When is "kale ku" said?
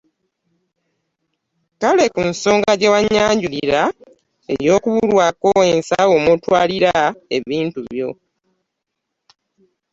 1.81-2.21